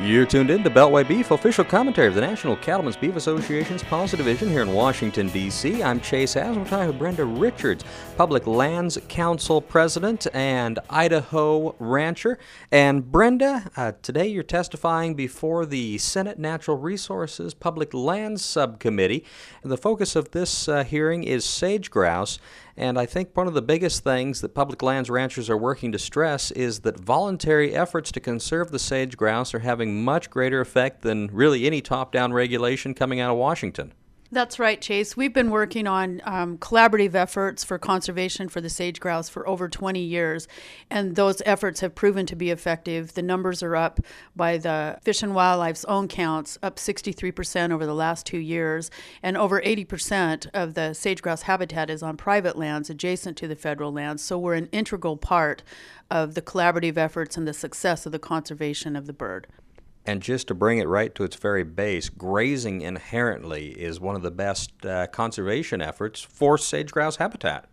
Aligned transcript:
You're 0.00 0.26
tuned 0.26 0.50
in 0.50 0.62
to 0.62 0.70
Beltway 0.70 1.06
Beef, 1.06 1.32
official 1.32 1.64
commentary 1.64 2.06
of 2.06 2.14
the 2.14 2.20
National 2.20 2.56
Cattlemen's 2.56 2.96
Beef 2.96 3.16
Association's 3.16 3.82
Policy 3.82 4.16
Division 4.16 4.48
here 4.48 4.62
in 4.62 4.72
Washington, 4.72 5.28
D.C. 5.28 5.82
I'm 5.82 6.00
Chase 6.00 6.34
talking 6.34 6.86
with 6.86 6.98
Brenda 7.00 7.24
Richards, 7.24 7.84
Public 8.16 8.46
Lands 8.46 8.96
Council 9.08 9.60
President 9.60 10.28
and 10.32 10.78
Idaho 10.88 11.74
rancher. 11.80 12.38
And 12.70 13.10
Brenda, 13.10 13.72
uh, 13.76 13.92
today 14.00 14.28
you're 14.28 14.44
testifying 14.44 15.16
before 15.16 15.66
the 15.66 15.98
Senate 15.98 16.38
Natural 16.38 16.76
Resources 16.76 17.52
Public 17.52 17.92
Lands 17.92 18.44
Subcommittee. 18.44 19.24
And 19.64 19.72
the 19.72 19.76
focus 19.76 20.14
of 20.14 20.30
this 20.30 20.68
uh, 20.68 20.84
hearing 20.84 21.24
is 21.24 21.44
sage 21.44 21.90
grouse. 21.90 22.38
And 22.78 22.96
I 22.96 23.06
think 23.06 23.36
one 23.36 23.48
of 23.48 23.54
the 23.54 23.60
biggest 23.60 24.04
things 24.04 24.40
that 24.40 24.54
public 24.54 24.84
lands 24.84 25.10
ranchers 25.10 25.50
are 25.50 25.56
working 25.56 25.90
to 25.90 25.98
stress 25.98 26.52
is 26.52 26.80
that 26.80 27.00
voluntary 27.00 27.74
efforts 27.74 28.12
to 28.12 28.20
conserve 28.20 28.70
the 28.70 28.78
sage 28.78 29.16
grouse 29.16 29.52
are 29.52 29.58
having 29.58 30.04
much 30.04 30.30
greater 30.30 30.60
effect 30.60 31.02
than 31.02 31.26
really 31.32 31.66
any 31.66 31.80
top 31.80 32.12
down 32.12 32.32
regulation 32.32 32.94
coming 32.94 33.18
out 33.18 33.32
of 33.32 33.36
Washington. 33.36 33.92
That's 34.30 34.58
right, 34.58 34.78
Chase. 34.78 35.16
We've 35.16 35.32
been 35.32 35.50
working 35.50 35.86
on 35.86 36.20
um, 36.24 36.58
collaborative 36.58 37.14
efforts 37.14 37.64
for 37.64 37.78
conservation 37.78 38.50
for 38.50 38.60
the 38.60 38.68
sage 38.68 39.00
grouse 39.00 39.30
for 39.30 39.48
over 39.48 39.70
20 39.70 40.00
years, 40.00 40.46
and 40.90 41.16
those 41.16 41.40
efforts 41.46 41.80
have 41.80 41.94
proven 41.94 42.26
to 42.26 42.36
be 42.36 42.50
effective. 42.50 43.14
The 43.14 43.22
numbers 43.22 43.62
are 43.62 43.74
up 43.74 44.00
by 44.36 44.58
the 44.58 44.98
Fish 45.02 45.22
and 45.22 45.32
Wildlife's 45.34 45.86
own 45.86 46.08
counts, 46.08 46.58
up 46.62 46.76
63% 46.76 47.72
over 47.72 47.86
the 47.86 47.94
last 47.94 48.26
two 48.26 48.36
years, 48.36 48.90
and 49.22 49.34
over 49.34 49.62
80% 49.62 50.46
of 50.52 50.74
the 50.74 50.92
sage 50.92 51.22
grouse 51.22 51.42
habitat 51.42 51.88
is 51.88 52.02
on 52.02 52.18
private 52.18 52.58
lands 52.58 52.90
adjacent 52.90 53.38
to 53.38 53.48
the 53.48 53.56
federal 53.56 53.92
lands. 53.92 54.22
So 54.22 54.38
we're 54.38 54.56
an 54.56 54.68
integral 54.72 55.16
part 55.16 55.62
of 56.10 56.34
the 56.34 56.42
collaborative 56.42 56.98
efforts 56.98 57.38
and 57.38 57.48
the 57.48 57.54
success 57.54 58.04
of 58.04 58.12
the 58.12 58.18
conservation 58.18 58.94
of 58.94 59.06
the 59.06 59.14
bird. 59.14 59.46
And 60.08 60.22
just 60.22 60.48
to 60.48 60.54
bring 60.54 60.78
it 60.78 60.88
right 60.88 61.14
to 61.16 61.22
its 61.22 61.36
very 61.36 61.64
base, 61.64 62.08
grazing 62.08 62.80
inherently 62.80 63.78
is 63.78 64.00
one 64.00 64.16
of 64.16 64.22
the 64.22 64.30
best 64.30 64.86
uh, 64.86 65.06
conservation 65.08 65.82
efforts 65.82 66.22
for 66.22 66.56
sage 66.56 66.90
grouse 66.90 67.16
habitat. 67.16 67.68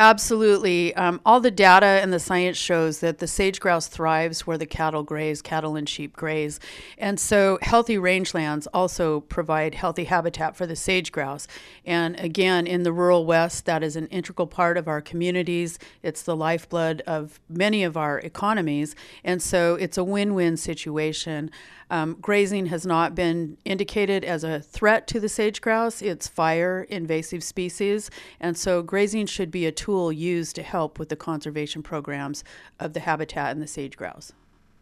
Absolutely. 0.00 0.94
Um, 0.94 1.20
all 1.26 1.40
the 1.40 1.50
data 1.50 1.84
and 1.84 2.10
the 2.10 2.18
science 2.18 2.56
shows 2.56 3.00
that 3.00 3.18
the 3.18 3.26
sage 3.26 3.60
grouse 3.60 3.86
thrives 3.86 4.46
where 4.46 4.56
the 4.56 4.64
cattle 4.64 5.02
graze, 5.02 5.42
cattle 5.42 5.76
and 5.76 5.86
sheep 5.86 6.16
graze. 6.16 6.58
And 6.96 7.20
so 7.20 7.58
healthy 7.60 7.98
rangelands 7.98 8.66
also 8.72 9.20
provide 9.20 9.74
healthy 9.74 10.04
habitat 10.04 10.56
for 10.56 10.66
the 10.66 10.74
sage 10.74 11.12
grouse. 11.12 11.46
And 11.84 12.18
again, 12.18 12.66
in 12.66 12.82
the 12.82 12.94
rural 12.94 13.26
West, 13.26 13.66
that 13.66 13.82
is 13.82 13.94
an 13.94 14.06
integral 14.06 14.46
part 14.46 14.78
of 14.78 14.88
our 14.88 15.02
communities. 15.02 15.78
It's 16.02 16.22
the 16.22 16.34
lifeblood 16.34 17.02
of 17.06 17.38
many 17.50 17.84
of 17.84 17.98
our 17.98 18.20
economies. 18.20 18.96
And 19.22 19.42
so 19.42 19.74
it's 19.74 19.98
a 19.98 20.04
win 20.04 20.32
win 20.32 20.56
situation. 20.56 21.50
Um, 21.90 22.16
grazing 22.20 22.66
has 22.66 22.86
not 22.86 23.16
been 23.16 23.56
indicated 23.64 24.24
as 24.24 24.44
a 24.44 24.60
threat 24.60 25.08
to 25.08 25.18
the 25.18 25.28
sage 25.28 25.60
grouse. 25.60 26.00
It's 26.00 26.28
fire 26.28 26.86
invasive 26.88 27.42
species, 27.42 28.10
and 28.38 28.56
so 28.56 28.80
grazing 28.80 29.26
should 29.26 29.50
be 29.50 29.66
a 29.66 29.72
tool 29.72 29.89
used 30.12 30.56
to 30.56 30.62
help 30.62 30.98
with 30.98 31.08
the 31.08 31.16
conservation 31.16 31.82
programs 31.82 32.44
of 32.78 32.92
the 32.92 33.00
habitat 33.00 33.52
and 33.52 33.62
the 33.62 33.66
sage 33.66 33.96
grouse. 33.96 34.32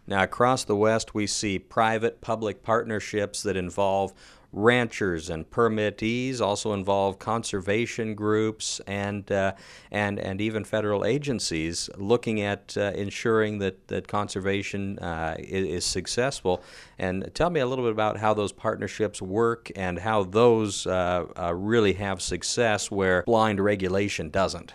Now, 0.06 0.22
across 0.22 0.64
the 0.64 0.76
West, 0.76 1.14
we 1.14 1.26
see 1.26 1.58
private 1.58 2.22
public 2.22 2.62
partnerships 2.62 3.42
that 3.42 3.56
involve 3.56 4.14
ranchers 4.52 5.28
and 5.28 5.48
permittees, 5.50 6.40
also 6.40 6.72
involve 6.72 7.18
conservation 7.18 8.14
groups 8.14 8.80
and, 8.86 9.30
uh, 9.30 9.52
and, 9.90 10.18
and 10.18 10.40
even 10.40 10.64
federal 10.64 11.04
agencies 11.04 11.90
looking 11.98 12.40
at 12.40 12.74
uh, 12.76 12.92
ensuring 12.94 13.58
that, 13.58 13.88
that 13.88 14.08
conservation 14.08 14.98
uh, 15.00 15.36
is, 15.38 15.66
is, 15.66 15.84
successful. 15.84 16.62
And 16.98 17.30
tell 17.34 17.50
me 17.50 17.60
a 17.60 17.66
little 17.66 17.84
bit 17.84 17.92
about 17.92 18.16
how 18.16 18.32
those 18.32 18.52
partnerships 18.52 19.20
work 19.20 19.70
and 19.76 19.98
how 19.98 20.24
those 20.24 20.86
uh, 20.86 21.26
uh, 21.38 21.54
really 21.54 21.92
have 21.94 22.22
success 22.22 22.91
where 22.91 23.24
blind 23.24 23.60
regulation 23.60 24.30
doesn't. 24.30 24.72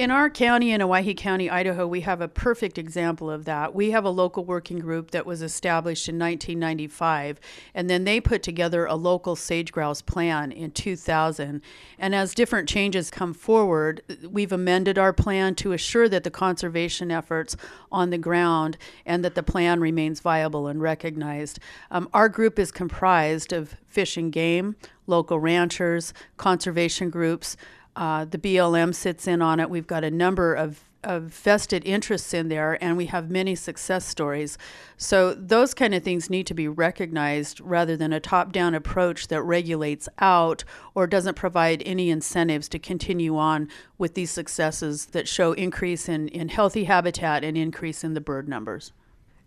In 0.00 0.10
our 0.10 0.30
county, 0.30 0.70
in 0.70 0.80
Owyhee 0.80 1.12
County, 1.12 1.50
Idaho, 1.50 1.86
we 1.86 2.00
have 2.00 2.22
a 2.22 2.26
perfect 2.26 2.78
example 2.78 3.30
of 3.30 3.44
that. 3.44 3.74
We 3.74 3.90
have 3.90 4.06
a 4.06 4.08
local 4.08 4.46
working 4.46 4.78
group 4.78 5.10
that 5.10 5.26
was 5.26 5.42
established 5.42 6.08
in 6.08 6.18
1995, 6.18 7.38
and 7.74 7.90
then 7.90 8.04
they 8.04 8.18
put 8.18 8.42
together 8.42 8.86
a 8.86 8.94
local 8.94 9.36
sage 9.36 9.72
grouse 9.72 10.00
plan 10.00 10.52
in 10.52 10.70
2000. 10.70 11.60
And 11.98 12.14
as 12.14 12.34
different 12.34 12.66
changes 12.66 13.10
come 13.10 13.34
forward, 13.34 14.00
we've 14.26 14.52
amended 14.52 14.96
our 14.96 15.12
plan 15.12 15.54
to 15.56 15.72
assure 15.72 16.08
that 16.08 16.24
the 16.24 16.30
conservation 16.30 17.10
efforts 17.10 17.54
on 17.92 18.08
the 18.08 18.16
ground 18.16 18.78
and 19.04 19.22
that 19.22 19.34
the 19.34 19.42
plan 19.42 19.80
remains 19.80 20.20
viable 20.20 20.66
and 20.66 20.80
recognized. 20.80 21.58
Um, 21.90 22.08
our 22.14 22.30
group 22.30 22.58
is 22.58 22.72
comprised 22.72 23.52
of 23.52 23.76
fish 23.86 24.16
and 24.16 24.32
game, 24.32 24.76
local 25.06 25.38
ranchers, 25.38 26.14
conservation 26.38 27.10
groups. 27.10 27.58
Uh, 28.00 28.24
the 28.24 28.38
BLM 28.38 28.94
sits 28.94 29.28
in 29.28 29.42
on 29.42 29.60
it. 29.60 29.68
We've 29.68 29.86
got 29.86 30.04
a 30.04 30.10
number 30.10 30.54
of, 30.54 30.84
of 31.04 31.24
vested 31.24 31.84
interests 31.84 32.32
in 32.32 32.48
there, 32.48 32.82
and 32.82 32.96
we 32.96 33.06
have 33.06 33.30
many 33.30 33.54
success 33.54 34.06
stories. 34.06 34.56
So, 34.96 35.34
those 35.34 35.74
kind 35.74 35.94
of 35.94 36.02
things 36.02 36.30
need 36.30 36.46
to 36.46 36.54
be 36.54 36.66
recognized 36.66 37.60
rather 37.60 37.98
than 37.98 38.14
a 38.14 38.18
top 38.18 38.52
down 38.52 38.74
approach 38.74 39.28
that 39.28 39.42
regulates 39.42 40.08
out 40.18 40.64
or 40.94 41.06
doesn't 41.06 41.34
provide 41.34 41.82
any 41.84 42.08
incentives 42.08 42.70
to 42.70 42.78
continue 42.78 43.36
on 43.36 43.68
with 43.98 44.14
these 44.14 44.30
successes 44.30 45.06
that 45.06 45.28
show 45.28 45.52
increase 45.52 46.08
in, 46.08 46.28
in 46.28 46.48
healthy 46.48 46.84
habitat 46.84 47.44
and 47.44 47.58
increase 47.58 48.02
in 48.02 48.14
the 48.14 48.20
bird 48.22 48.48
numbers. 48.48 48.94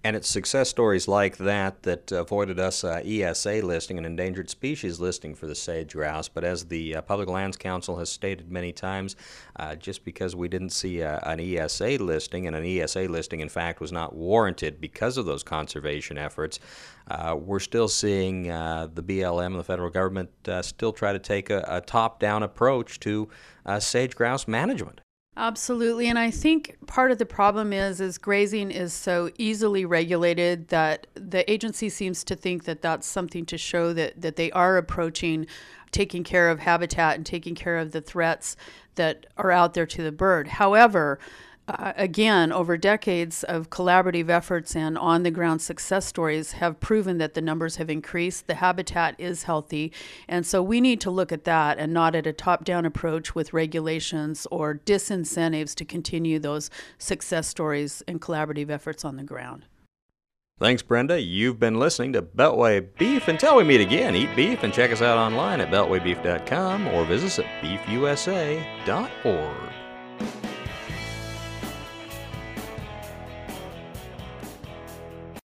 And 0.05 0.17
it's 0.17 0.27
success 0.27 0.67
stories 0.67 1.07
like 1.07 1.37
that 1.37 1.83
that 1.83 2.11
avoided 2.11 2.59
us 2.59 2.83
uh, 2.83 3.01
ESA 3.05 3.61
listing, 3.65 3.97
an 3.97 4.03
endangered 4.03 4.49
species 4.49 4.99
listing 4.99 5.33
for 5.33 5.47
the 5.47 5.55
sage 5.55 5.93
grouse. 5.93 6.27
But 6.27 6.43
as 6.43 6.65
the 6.65 6.97
uh, 6.97 7.01
Public 7.03 7.29
Lands 7.29 7.55
Council 7.55 7.97
has 7.99 8.09
stated 8.09 8.51
many 8.51 8.73
times, 8.73 9.15
uh, 9.55 9.75
just 9.75 10.03
because 10.03 10.35
we 10.35 10.49
didn't 10.49 10.71
see 10.71 11.01
uh, 11.01 11.19
an 11.23 11.39
ESA 11.39 12.03
listing, 12.03 12.47
and 12.47 12.55
an 12.55 12.65
ESA 12.65 13.03
listing, 13.03 13.39
in 13.39 13.47
fact, 13.47 13.79
was 13.79 13.93
not 13.93 14.13
warranted 14.13 14.81
because 14.81 15.17
of 15.17 15.25
those 15.25 15.41
conservation 15.41 16.17
efforts, 16.17 16.59
uh, 17.09 17.37
we're 17.39 17.61
still 17.61 17.87
seeing 17.87 18.51
uh, 18.51 18.89
the 18.93 19.03
BLM 19.03 19.47
and 19.47 19.59
the 19.59 19.63
federal 19.63 19.89
government 19.89 20.29
still 20.63 20.91
try 20.91 21.13
to 21.13 21.19
take 21.19 21.49
a, 21.49 21.63
a 21.65 21.79
top 21.79 22.19
down 22.19 22.43
approach 22.43 22.99
to 22.99 23.29
sage 23.79 24.17
grouse 24.17 24.49
management. 24.49 24.99
Absolutely, 25.35 26.07
and 26.09 26.19
I 26.19 26.29
think 26.29 26.77
part 26.85 27.09
of 27.09 27.17
the 27.17 27.25
problem 27.25 27.73
is 27.73 27.99
is 27.99 28.19
grazing 28.19 28.69
is 28.69 28.93
so 28.93 29.31
easily 29.39 29.83
regulated 29.83 30.67
that 30.67 31.07
the 31.15 31.49
agency 31.51 31.89
seems 31.89 32.23
to 32.25 32.35
think 32.35 32.65
that 32.65 32.83
that's 32.83 33.07
something 33.07 33.43
to 33.47 33.57
show 33.57 33.93
that 33.93 34.21
that 34.21 34.35
they 34.35 34.51
are 34.51 34.77
approaching 34.77 35.47
taking 35.91 36.23
care 36.23 36.51
of 36.51 36.59
habitat 36.59 37.15
and 37.15 37.25
taking 37.25 37.55
care 37.55 37.79
of 37.79 37.91
the 37.91 38.01
threats 38.01 38.55
that 38.93 39.25
are 39.35 39.51
out 39.51 39.73
there 39.73 39.87
to 39.87 40.03
the 40.03 40.11
bird. 40.11 40.47
However, 40.47 41.17
uh, 41.67 41.93
again, 41.95 42.51
over 42.51 42.75
decades 42.77 43.43
of 43.43 43.69
collaborative 43.69 44.29
efforts 44.29 44.75
and 44.75 44.97
on 44.97 45.23
the 45.23 45.31
ground 45.31 45.61
success 45.61 46.05
stories 46.05 46.53
have 46.53 46.79
proven 46.79 47.19
that 47.19 47.35
the 47.35 47.41
numbers 47.41 47.77
have 47.77 47.89
increased, 47.89 48.47
the 48.47 48.55
habitat 48.55 49.15
is 49.17 49.43
healthy. 49.43 49.93
And 50.27 50.45
so 50.45 50.61
we 50.61 50.81
need 50.81 50.99
to 51.01 51.11
look 51.11 51.31
at 51.31 51.45
that 51.45 51.79
and 51.79 51.93
not 51.93 52.15
at 52.15 52.27
a 52.27 52.33
top 52.33 52.65
down 52.65 52.85
approach 52.85 53.33
with 53.33 53.53
regulations 53.53 54.45
or 54.51 54.81
disincentives 54.85 55.73
to 55.75 55.85
continue 55.85 56.37
those 56.37 56.69
success 56.97 57.47
stories 57.47 58.03
and 58.07 58.19
collaborative 58.19 58.69
efforts 58.69 59.05
on 59.05 59.15
the 59.15 59.23
ground. 59.23 59.65
Thanks, 60.59 60.81
Brenda. 60.81 61.19
You've 61.19 61.59
been 61.59 61.79
listening 61.79 62.13
to 62.13 62.21
Beltway 62.21 62.87
Beef. 62.97 63.27
Until 63.27 63.55
we 63.57 63.63
meet 63.63 63.81
again, 63.81 64.15
eat 64.15 64.35
beef 64.35 64.63
and 64.63 64.73
check 64.73 64.91
us 64.91 65.01
out 65.01 65.17
online 65.17 65.61
at 65.61 65.71
beltwaybeef.com 65.71 66.87
or 66.89 67.05
visit 67.05 67.25
us 67.27 67.39
at 67.39 67.45
beefusa.org. 67.63 68.63